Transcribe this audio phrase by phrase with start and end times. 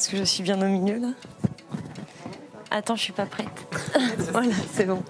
[0.00, 1.08] Est-ce que je suis bien au milieu là
[2.70, 3.46] Attends, je suis pas prête.
[4.32, 5.02] voilà, c'est bon.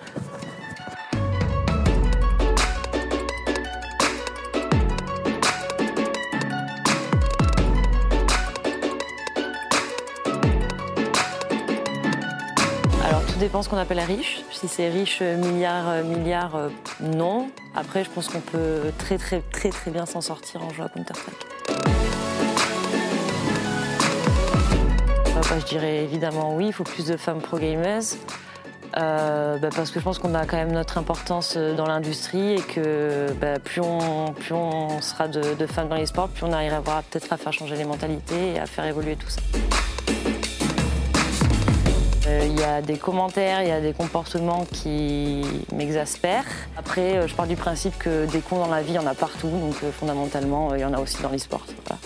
[13.04, 14.42] Alors tout dépend ce qu'on appelle riche.
[14.50, 16.68] Si c'est riche, euh, milliard, euh, euh,
[17.00, 17.48] non.
[17.76, 20.88] Après, je pense qu'on peut très très très très bien s'en sortir en jouant à
[20.88, 22.19] Counter-Strike.
[25.58, 28.02] Je dirais évidemment oui, il faut plus de femmes pro-gamers.
[28.96, 32.54] Euh, bah, parce que je pense qu'on a quand même notre importance euh, dans l'industrie
[32.54, 34.34] et que bah, plus, on,
[35.00, 38.54] sera de, femmes dans les sports, plus on arrivera peut-être à faire changer les mentalités
[38.54, 39.40] et à faire évoluer tout ça.
[42.26, 45.42] Euh, Il y a des commentaires, il y a des comportements qui
[45.72, 46.44] m'exaspèrent.
[46.76, 49.14] Après, je pars du principe que des cons dans la vie, il y en a
[49.14, 51.64] partout, donc fondamentalement, il y en a aussi dans l'e-sport.
[51.86, 52.00] Voilà.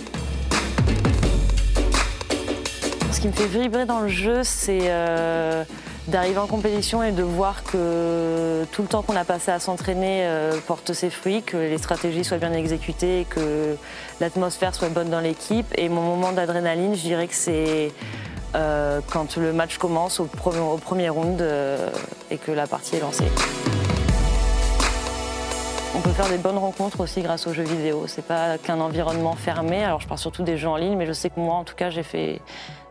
[3.24, 5.64] Qui me fait vibrer dans le jeu, c'est euh,
[6.08, 10.26] d'arriver en compétition et de voir que tout le temps qu'on a passé à s'entraîner
[10.26, 13.78] euh, porte ses fruits, que les stratégies soient bien exécutées, et que
[14.20, 15.64] l'atmosphère soit bonne dans l'équipe.
[15.78, 17.92] Et mon moment d'adrénaline, je dirais que c'est
[18.56, 21.42] euh, quand le match commence au premier, au premier round
[22.30, 23.24] et que la partie est lancée.
[25.96, 28.06] On peut faire des bonnes rencontres aussi grâce aux jeux vidéo.
[28.08, 29.84] C'est pas qu'un environnement fermé.
[29.84, 31.76] Alors je parle surtout des jeux en ligne, mais je sais que moi, en tout
[31.76, 32.40] cas, j'ai fait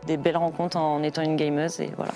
[0.06, 2.12] des belles rencontres en étant une gameuse et voilà.